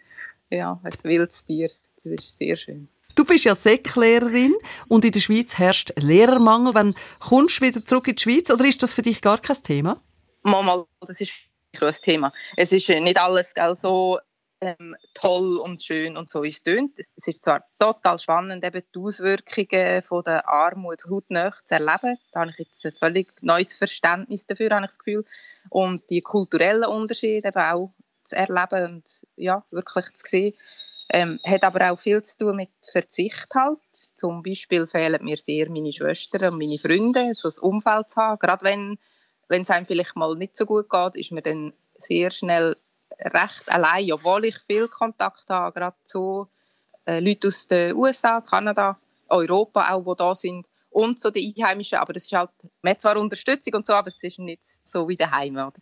ja, 0.50 0.80
ein 0.84 0.94
wildes 1.04 1.46
Tier. 1.46 1.70
Das 2.06 2.14
ist 2.14 2.38
sehr 2.38 2.56
schön. 2.56 2.88
Du 3.16 3.24
bist 3.24 3.46
ja 3.46 3.56
Säcklehrerin 3.56 4.54
und 4.88 5.06
in 5.06 5.12
der 5.12 5.22
Schweiz 5.22 5.58
herrscht 5.58 5.94
Lehrermangel. 5.98 6.74
Wann 6.76 6.96
kommst 7.20 7.60
du 7.62 7.66
wieder 7.66 7.84
zurück 7.84 8.08
in 8.08 8.16
die 8.16 8.22
Schweiz 8.22 8.52
oder 8.52 8.66
ist 8.66 8.84
das 8.84 8.94
für 8.94 9.02
dich 9.02 9.22
gar 9.22 9.40
kein 9.40 9.56
Thema? 9.64 10.02
Mal, 10.44 10.86
das 11.00 11.22
ist 11.22 11.50
ein 11.82 11.94
Thema. 12.02 12.32
Es 12.58 12.72
ist 12.74 12.90
nicht 12.90 13.20
alles 13.20 13.54
so 13.76 14.20
ähm, 14.62 14.96
toll 15.14 15.58
und 15.58 15.82
schön 15.82 16.18
und 16.18 16.30
so, 16.30 16.44
wie 16.44 16.50
es 16.50 16.62
tönt. 16.62 17.00
Es 17.16 17.28
ist 17.28 17.44
zwar 17.44 17.66
total 17.80 18.20
spannend, 18.20 18.64
eben 18.64 18.82
die 18.94 19.00
Auswirkungen 19.00 20.04
von 20.04 20.24
der 20.24 20.48
Armut 20.48 21.06
hautnah 21.10 21.54
zu 21.64 21.76
erleben. 21.76 22.18
Da 22.32 22.42
habe 22.42 22.52
ich 22.52 22.60
jetzt 22.60 22.86
ein 22.86 22.94
völlig 23.00 23.28
neues 23.42 23.76
Verständnis 23.76 24.46
dafür, 24.46 24.70
habe 24.72 24.86
ich 24.86 24.90
das 24.90 25.00
Gefühl. 25.00 25.26
Und 25.70 26.10
die 26.10 26.22
kulturellen 26.22 26.86
Unterschiede 26.86 27.48
eben 27.48 27.62
auch 27.62 27.94
zu 28.24 28.36
erleben 28.36 28.96
und 28.96 29.26
ja, 29.36 29.64
wirklich 29.72 30.12
zu 30.14 30.28
sehen. 30.28 30.54
Ähm, 31.10 31.40
hat 31.46 31.64
aber 31.64 31.92
auch 31.92 32.00
viel 32.00 32.24
zu 32.24 32.38
tun 32.38 32.56
mit 32.56 32.72
Verzicht 32.92 33.48
halt. 33.54 33.80
Zum 34.16 34.42
Beispiel 34.42 34.88
fehlen 34.88 35.24
mir 35.24 35.38
sehr 35.38 35.70
meine 35.70 35.92
Schwestern 35.92 36.54
und 36.54 36.60
meine 36.60 36.80
Freunde, 36.80 37.32
so 37.36 37.48
ein 37.48 37.58
Umfeld 37.62 38.10
zu 38.10 38.18
haben. 38.18 38.40
Gerade 38.40 38.66
wenn, 38.66 38.98
es 39.50 39.70
einem 39.70 39.86
vielleicht 39.86 40.16
mal 40.16 40.36
nicht 40.36 40.58
so 40.58 40.66
gut 40.66 40.90
geht, 40.90 41.16
ist 41.16 41.32
man 41.32 41.44
dann 41.44 41.74
sehr 41.98 42.32
schnell 42.32 42.76
recht 43.20 43.72
allein, 43.72 44.12
obwohl 44.12 44.46
ich 44.46 44.58
viel 44.58 44.88
Kontakt 44.88 45.46
habe, 45.50 45.74
gerade 45.74 45.96
zu 46.04 46.48
äh, 47.06 47.20
Leuten 47.20 47.48
aus 47.48 47.68
den 47.68 47.96
USA, 47.96 48.42
Kanada, 48.42 49.00
Europa 49.30 49.92
auch, 49.92 50.04
die 50.04 50.18
da 50.18 50.36
sind 50.36 50.66
und 50.90 51.20
so 51.20 51.30
die 51.30 51.54
Einheimischen, 51.58 51.98
aber 51.98 52.14
das 52.14 52.24
ist 52.24 52.34
halt, 52.34 52.50
man 52.82 52.92
hat 52.92 53.02
zwar 53.02 53.18
Unterstützung 53.18 53.76
und 53.76 53.86
so, 53.86 53.94
aber 53.94 54.08
es 54.08 54.24
ist 54.24 54.40
nicht 54.40 54.64
so 54.64 55.08
wie 55.08 55.18
daheim, 55.18 55.56
oder? 55.56 55.74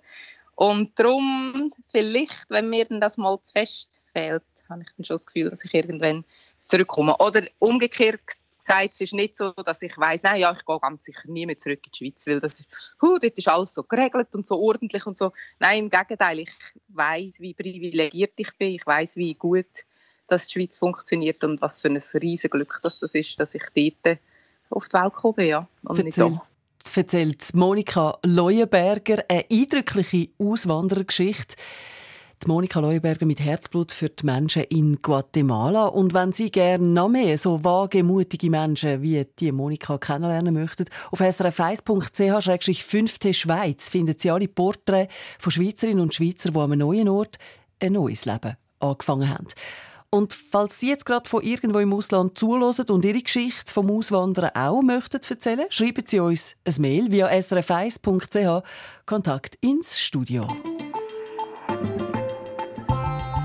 Und 0.55 0.97
darum, 0.99 1.71
vielleicht, 1.87 2.45
wenn 2.49 2.69
mir 2.69 2.85
das 2.89 3.17
mal 3.17 3.39
zu 3.41 3.53
fest 3.53 4.01
fehlt, 4.13 4.43
habe 4.69 4.81
ich 4.81 4.89
dann 4.95 5.05
schon 5.05 5.15
das 5.15 5.25
Gefühl, 5.25 5.49
dass 5.49 5.63
ich 5.65 5.73
irgendwann 5.73 6.23
zurückkomme. 6.61 7.17
Oder 7.17 7.43
umgekehrt 7.59 8.21
gesagt, 8.57 8.93
es 8.93 9.01
ist 9.01 9.13
nicht 9.13 9.35
so, 9.35 9.51
dass 9.51 9.81
ich 9.81 9.97
weiß, 9.97 10.23
nein, 10.23 10.39
ja, 10.39 10.51
ich 10.51 10.65
gehe 10.65 10.79
ganz 10.79 11.05
sicher 11.05 11.29
nie 11.29 11.45
mehr 11.45 11.57
zurück 11.57 11.79
in 11.85 11.91
die 11.91 11.97
Schweiz, 11.97 12.27
weil 12.27 12.39
das 12.39 12.61
ist, 12.61 12.69
hu, 13.01 13.17
dort 13.19 13.37
ist 13.37 13.47
alles 13.47 13.73
so 13.73 13.83
geregelt 13.83 14.33
und 14.33 14.47
so 14.47 14.59
ordentlich 14.59 15.05
und 15.05 15.17
so. 15.17 15.31
Nein, 15.59 15.83
im 15.83 15.89
Gegenteil, 15.89 16.39
ich 16.39 16.53
weiß, 16.89 17.39
wie 17.39 17.53
privilegiert 17.53 18.33
ich 18.37 18.57
bin, 18.57 18.75
ich 18.75 18.85
weiß, 18.85 19.15
wie 19.17 19.33
gut 19.33 19.85
dass 20.27 20.47
die 20.47 20.53
Schweiz 20.53 20.77
funktioniert 20.77 21.43
und 21.43 21.61
was 21.61 21.81
für 21.81 21.89
ein 21.89 21.97
riesiges 21.97 22.49
Glück 22.49 22.79
dass 22.81 22.99
das 22.99 23.13
ist, 23.13 23.37
dass 23.39 23.53
ich 23.53 23.63
dort 23.75 24.19
auf 24.69 24.87
die 24.87 24.93
Welt 24.93 25.13
komme, 25.13 25.45
ja, 25.45 25.67
und 25.83 25.97
Erzähl. 25.97 26.05
nicht 26.05 26.17
doch 26.17 26.47
erzählt 26.95 27.53
Monika 27.53 28.17
Leuenberger 28.23 29.23
eine 29.27 29.45
eindrückliche 29.49 30.29
Auswanderergeschichte. 30.37 31.55
Monika 32.47 32.79
Leuenberger 32.79 33.25
mit 33.25 33.39
Herzblut 33.39 33.91
für 33.91 34.09
die 34.09 34.25
Menschen 34.25 34.63
in 34.63 35.01
Guatemala. 35.01 35.85
Und 35.85 36.13
wenn 36.13 36.33
Sie 36.33 36.51
gerne 36.51 36.85
noch 36.85 37.09
mehr 37.09 37.37
so 37.37 37.63
wagemutige 37.63 38.49
Menschen 38.49 39.01
wie 39.01 39.25
die 39.39 39.51
Monika 39.51 39.97
kennenlernen 39.97 40.53
möchten, 40.53 40.85
auf 41.11 41.21
srf1.ch 41.21 42.83
5 42.83 43.17
Schweiz 43.35 43.89
finden 43.89 44.15
Sie 44.17 44.31
alle 44.31 44.47
Porträts 44.47 45.13
von 45.39 45.51
Schweizerinnen 45.51 46.01
und 46.01 46.13
Schweizern, 46.13 46.53
die 46.53 46.59
an 46.59 46.71
einem 46.71 46.79
neuen 46.79 47.09
Ort 47.09 47.37
ein 47.79 47.93
neues 47.93 48.25
Leben 48.25 48.57
angefangen 48.79 49.29
haben. 49.29 49.47
Und 50.09 50.33
falls 50.33 50.79
Sie 50.79 50.89
jetzt 50.89 51.05
gerade 51.05 51.27
von 51.27 51.41
irgendwo 51.41 51.79
im 51.79 51.93
Ausland 51.93 52.37
zulassen 52.37 52.85
und 52.89 53.03
Ihre 53.03 53.21
Geschichte 53.21 53.73
vom 53.73 53.89
Auswandern 53.89 54.51
auch 54.53 54.81
möchten 54.81 55.21
erzählen, 55.27 55.65
schreiben 55.69 56.03
Sie 56.05 56.19
uns 56.19 56.55
ein 56.67 56.75
Mail 56.79 57.11
via 57.11 57.27
srf1.ch 57.27 58.63
Kontakt 59.05 59.55
ins 59.61 59.99
Studio. 59.99 60.47